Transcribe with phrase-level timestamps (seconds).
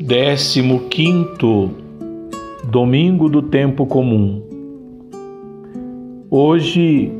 [0.00, 1.70] Décimo quinto
[2.70, 4.40] Domingo do Tempo Comum.
[6.30, 7.10] Hoje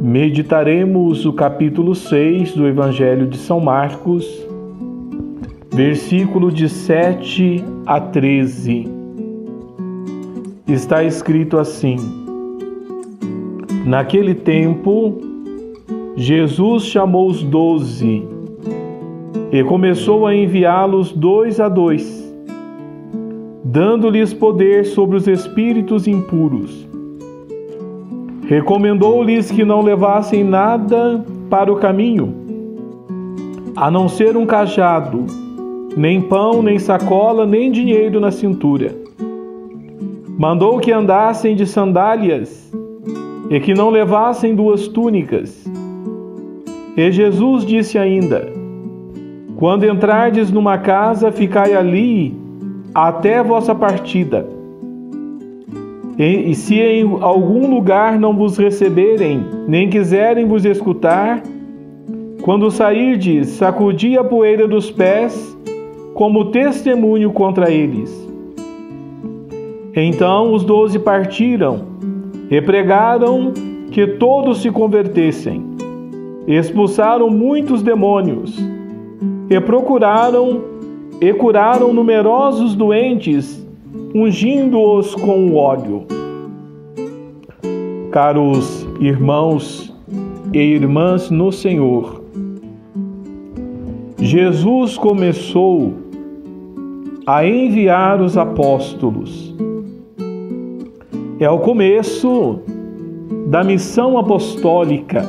[0.00, 4.24] meditaremos o capítulo 6 do Evangelho de São Marcos,
[5.74, 8.86] versículo de 7 a 13.
[10.68, 11.96] Está escrito assim:
[13.84, 15.18] Naquele tempo,
[16.16, 18.37] Jesus chamou os doze
[19.50, 22.34] e começou a enviá-los dois a dois,
[23.64, 26.86] dando-lhes poder sobre os espíritos impuros.
[28.46, 32.34] Recomendou-lhes que não levassem nada para o caminho,
[33.74, 35.24] a não ser um cajado,
[35.96, 38.94] nem pão, nem sacola, nem dinheiro na cintura.
[40.38, 42.70] Mandou que andassem de sandálias
[43.50, 45.66] e que não levassem duas túnicas.
[46.96, 48.57] E Jesus disse ainda:
[49.58, 52.32] quando entrardes numa casa, ficai ali
[52.94, 54.46] até vossa partida.
[56.16, 61.42] E, e se em algum lugar não vos receberem, nem quiserem vos escutar,
[62.42, 65.58] quando sairdes, sacudi a poeira dos pés
[66.14, 68.16] como testemunho contra eles.
[69.92, 71.80] Então os doze partiram
[72.48, 73.52] e pregaram
[73.90, 75.64] que todos se convertessem.
[76.46, 78.67] Expulsaram muitos demônios
[79.50, 80.62] e procuraram
[81.20, 83.66] e curaram numerosos doentes,
[84.14, 86.04] ungindo-os com óleo.
[88.12, 89.92] Caros irmãos
[90.52, 92.22] e irmãs no Senhor,
[94.18, 95.92] Jesus começou
[97.26, 99.54] a enviar os apóstolos.
[101.40, 102.60] É o começo
[103.48, 105.26] da missão apostólica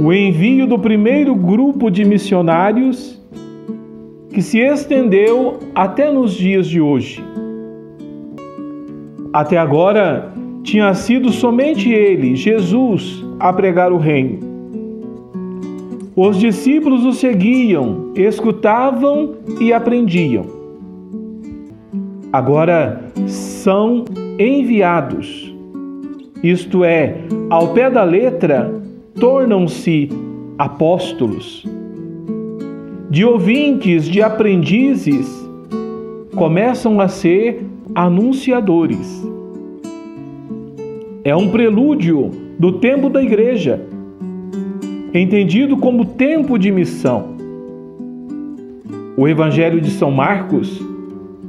[0.00, 3.20] o envio do primeiro grupo de missionários
[4.30, 7.22] que se estendeu até nos dias de hoje.
[9.30, 14.38] Até agora, tinha sido somente ele, Jesus, a pregar o reino.
[16.16, 20.46] Os discípulos o seguiam, escutavam e aprendiam.
[22.32, 24.06] Agora são
[24.38, 25.54] enviados,
[26.42, 27.18] isto é,
[27.50, 28.79] ao pé da letra,
[29.20, 30.08] tornam-se
[30.56, 31.64] apóstolos.
[33.10, 35.28] De ouvintes, de aprendizes,
[36.34, 39.22] começam a ser anunciadores.
[41.22, 43.86] É um prelúdio do tempo da igreja,
[45.12, 47.36] entendido como tempo de missão.
[49.18, 50.80] O Evangelho de São Marcos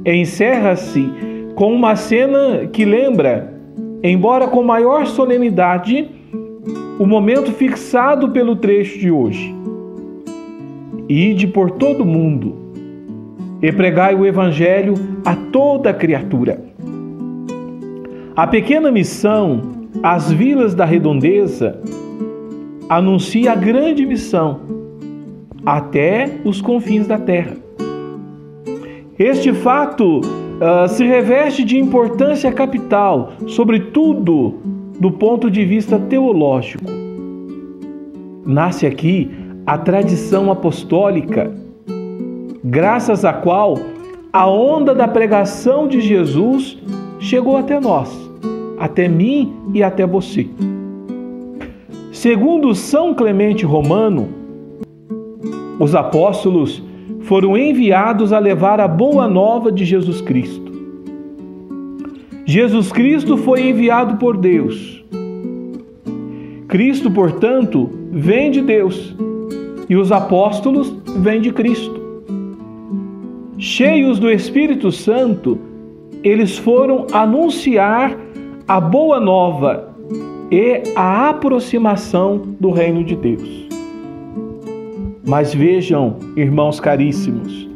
[0.04, 1.08] encerra-se
[1.54, 3.54] com uma cena que lembra,
[4.02, 6.21] embora com maior solenidade,
[6.98, 9.54] o momento fixado pelo trecho de hoje.
[11.08, 12.54] Ide por todo o mundo
[13.60, 14.94] e pregai o Evangelho
[15.24, 16.62] a toda criatura.
[18.34, 19.60] A pequena missão,
[20.02, 21.80] as vilas da redondeza,
[22.88, 24.60] anuncia a grande missão
[25.64, 27.56] até os confins da terra.
[29.18, 34.71] Este fato uh, se reveste de importância capital, sobretudo
[35.02, 36.84] do ponto de vista teológico.
[38.46, 39.28] Nasce aqui
[39.66, 41.52] a tradição apostólica,
[42.62, 43.76] graças à qual
[44.32, 46.78] a onda da pregação de Jesus
[47.18, 48.16] chegou até nós,
[48.78, 50.48] até mim e até você.
[52.12, 54.28] Segundo São Clemente Romano,
[55.80, 56.80] os apóstolos
[57.22, 60.70] foram enviados a levar a boa nova de Jesus Cristo.
[62.46, 64.91] Jesus Cristo foi enviado por Deus.
[66.72, 69.14] Cristo, portanto, vem de Deus
[69.90, 72.00] e os apóstolos vêm de Cristo.
[73.58, 75.58] Cheios do Espírito Santo,
[76.24, 78.16] eles foram anunciar
[78.66, 79.94] a boa nova
[80.50, 83.68] e a aproximação do reino de Deus.
[85.28, 87.68] Mas vejam, irmãos caríssimos,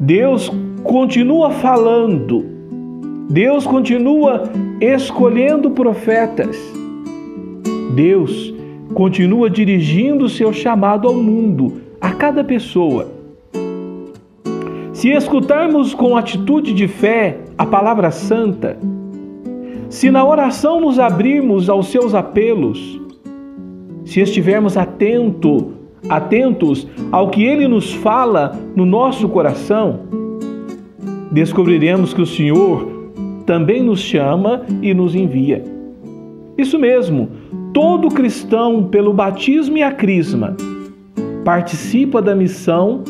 [0.00, 0.50] Deus
[0.82, 2.44] continua falando
[3.30, 4.42] Deus continua
[4.80, 6.81] escolhendo profetas.
[7.92, 8.52] Deus
[8.94, 13.08] continua dirigindo seu chamado ao mundo, a cada pessoa.
[14.92, 18.78] Se escutarmos com atitude de fé a palavra santa,
[19.88, 23.00] se na oração nos abrirmos aos seus apelos,
[24.04, 25.72] se estivermos atento,
[26.08, 30.00] atentos ao que ele nos fala no nosso coração,
[31.30, 33.10] descobriremos que o Senhor
[33.46, 35.64] também nos chama e nos envia.
[36.56, 37.28] Isso mesmo,
[37.72, 40.56] todo cristão, pelo batismo e a crisma,
[41.44, 43.02] participa da missão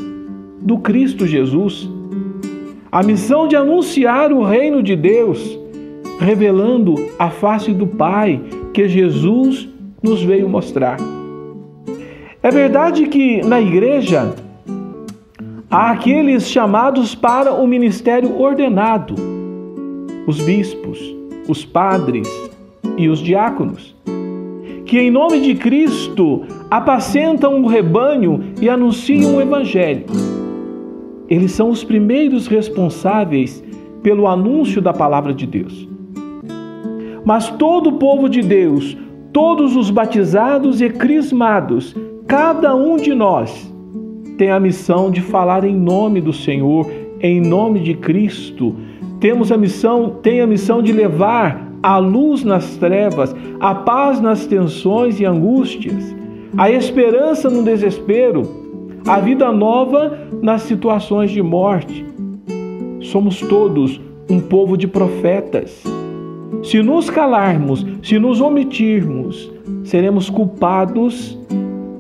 [0.61, 1.89] do Cristo Jesus.
[2.91, 5.59] A missão de anunciar o reino de Deus,
[6.21, 8.41] revelando a face do Pai
[8.73, 9.69] que Jesus
[10.03, 10.99] nos veio mostrar.
[12.43, 14.35] É verdade que na igreja
[15.71, 19.15] há aqueles chamados para o ministério ordenado,
[20.27, 20.99] os bispos,
[21.49, 22.29] os padres
[22.97, 23.95] e os diáconos,
[24.93, 30.05] que em nome de Cristo apacentam o rebanho e anunciam o evangelho.
[31.31, 33.65] Eles são os primeiros responsáveis
[34.03, 35.89] pelo anúncio da palavra de Deus.
[37.25, 38.95] Mas todo o povo de Deus,
[39.33, 41.97] todos os batizados e crismados,
[42.27, 43.73] cada um de nós
[44.37, 46.87] tem a missão de falar em nome do Senhor,
[47.19, 48.77] em nome de Cristo.
[49.21, 54.47] Temos a missão, tem a missão de levar a luz nas trevas, a paz nas
[54.47, 56.15] tensões e angústias,
[56.57, 58.43] a esperança no desespero,
[59.07, 62.05] a vida nova nas situações de morte.
[63.01, 64.01] Somos todos
[64.31, 65.83] um povo de profetas.
[66.63, 69.51] Se nos calarmos, se nos omitirmos,
[69.83, 71.37] seremos culpados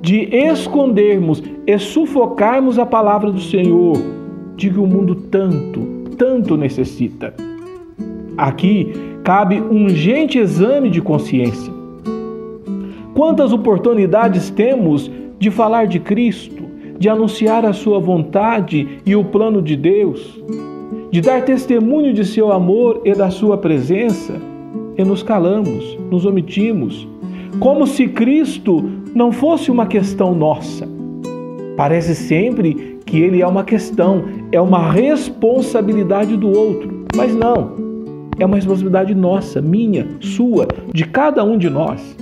[0.00, 3.96] de escondermos e sufocarmos a palavra do Senhor,
[4.56, 5.80] de que o mundo tanto,
[6.16, 7.34] tanto necessita.
[8.36, 8.92] Aqui
[9.22, 11.72] cabe um urgente exame de consciência.
[13.14, 16.64] Quantas oportunidades temos de falar de Cristo,
[16.98, 20.42] de anunciar a Sua vontade e o plano de Deus,
[21.10, 24.34] de dar testemunho de seu amor e da Sua presença,
[24.96, 27.06] e nos calamos, nos omitimos,
[27.60, 28.82] como se Cristo
[29.14, 30.88] não fosse uma questão nossa.
[31.76, 37.91] Parece sempre que Ele é uma questão, é uma responsabilidade do outro, mas não
[38.42, 42.16] é uma responsabilidade nossa, minha, sua, de cada um de nós.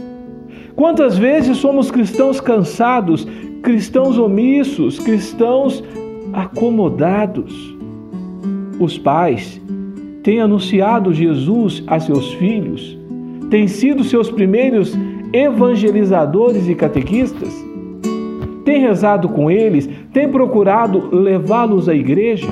[0.77, 3.27] Quantas vezes somos cristãos cansados,
[3.63, 5.83] cristãos omissos, cristãos
[6.33, 7.75] acomodados?
[8.79, 9.61] Os pais
[10.23, 12.99] têm anunciado Jesus a seus filhos,
[13.49, 14.97] têm sido seus primeiros
[15.33, 17.53] evangelizadores e catequistas,
[18.65, 22.49] têm rezado com eles, têm procurado levá-los à igreja.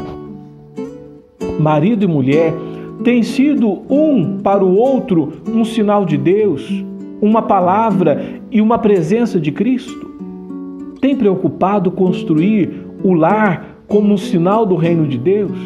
[1.60, 2.54] Marido e mulher
[3.02, 6.68] tem sido um para o outro um sinal de Deus,
[7.20, 10.08] uma palavra e uma presença de Cristo?
[11.00, 12.70] Tem preocupado construir
[13.04, 15.56] o lar como um sinal do reino de Deus?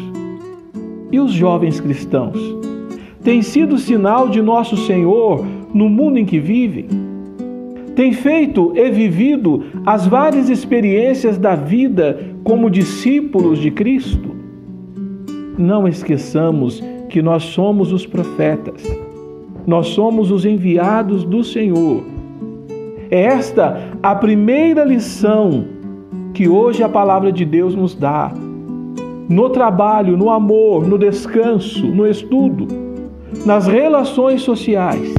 [1.11, 2.37] E os jovens cristãos?
[3.23, 5.43] Tem sido sinal de nosso Senhor
[5.73, 6.87] no mundo em que vivem?
[7.95, 14.35] Tem feito e vivido as várias experiências da vida como discípulos de Cristo?
[15.57, 16.83] Não esqueçamos
[17.13, 18.81] que nós somos os profetas,
[19.67, 22.03] nós somos os enviados do Senhor.
[23.11, 25.63] É esta a primeira lição
[26.33, 28.33] que hoje a palavra de Deus nos dá.
[29.29, 32.67] No trabalho, no amor, no descanso, no estudo,
[33.45, 35.13] nas relações sociais.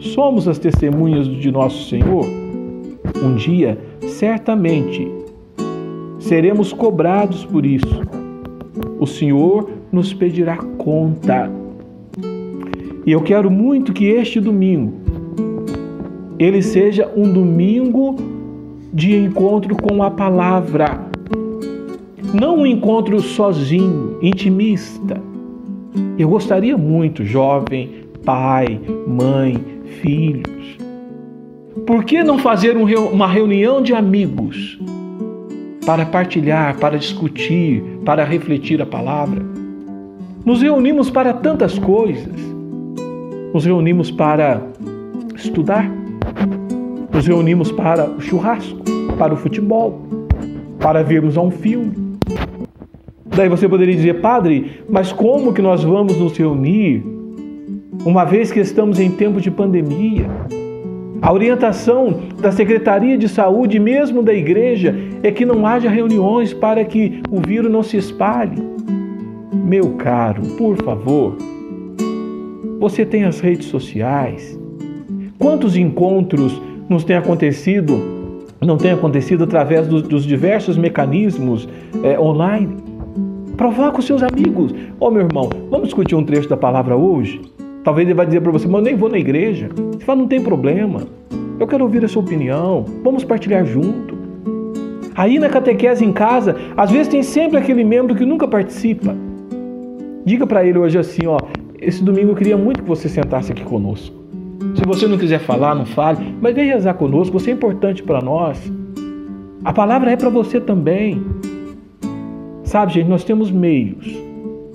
[0.00, 2.26] Somos as testemunhas de nosso Senhor.
[3.24, 5.10] Um dia, certamente,
[6.18, 8.02] seremos cobrados por isso.
[8.98, 11.50] O Senhor nos pedirá conta.
[13.06, 15.00] E eu quero muito que este domingo
[16.40, 18.16] ele seja um domingo
[18.94, 20.98] de encontro com a palavra.
[22.32, 25.20] Não um encontro sozinho, intimista.
[26.18, 27.90] Eu gostaria muito, jovem,
[28.24, 29.62] pai, mãe,
[30.00, 30.78] filhos.
[31.86, 34.78] Por que não fazer uma reunião de amigos
[35.84, 39.44] para partilhar, para discutir, para refletir a palavra?
[40.44, 42.34] Nos reunimos para tantas coisas.
[43.52, 44.62] Nos reunimos para
[45.36, 45.90] estudar.
[47.12, 48.78] Nos reunimos para o churrasco,
[49.18, 50.00] para o futebol,
[50.78, 51.92] para vermos um filme.
[53.26, 57.04] Daí você poderia dizer, padre, mas como que nós vamos nos reunir
[58.04, 60.26] uma vez que estamos em tempo de pandemia?
[61.20, 66.82] A orientação da Secretaria de Saúde, mesmo da igreja, é que não haja reuniões para
[66.82, 68.56] que o vírus não se espalhe.
[69.70, 71.36] Meu caro, por favor,
[72.80, 74.58] você tem as redes sociais.
[75.38, 78.02] Quantos encontros nos têm acontecido,
[78.60, 81.68] não tem acontecido através dos, dos diversos mecanismos
[82.02, 82.78] é, online?
[83.56, 84.72] Provoca os seus amigos.
[84.98, 87.40] Ô oh, meu irmão, vamos discutir um trecho da palavra hoje?
[87.84, 89.68] Talvez ele vai dizer para você, mas eu nem vou na igreja.
[89.92, 91.02] Você fala, não tem problema.
[91.60, 92.86] Eu quero ouvir a sua opinião.
[93.04, 94.18] Vamos partilhar junto.
[95.14, 99.29] Aí na catequese em casa, às vezes tem sempre aquele membro que nunca participa.
[100.30, 101.38] Diga para ele hoje assim, ó,
[101.80, 104.14] esse domingo eu queria muito que você sentasse aqui conosco.
[104.76, 108.20] Se você não quiser falar, não fale, mas vem rezar conosco, você é importante para
[108.20, 108.72] nós.
[109.64, 111.20] A palavra é para você também.
[112.62, 114.06] Sabe, gente, nós temos meios,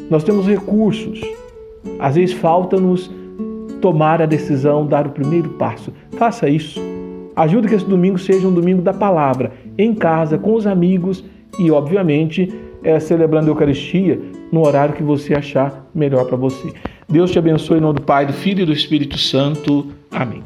[0.10, 1.22] nós temos recursos.
[2.00, 3.10] Às vezes falta-nos
[3.80, 5.94] tomar a decisão, dar o primeiro passo.
[6.18, 6.82] Faça isso.
[7.34, 11.24] Ajude que esse domingo seja um domingo da palavra, em casa, com os amigos
[11.58, 14.20] e, obviamente, é, celebrando a Eucaristia
[14.52, 16.74] no horário que você achar melhor para você.
[17.08, 19.92] Deus te abençoe em nome do Pai, do Filho e do Espírito Santo.
[20.12, 20.44] Amém.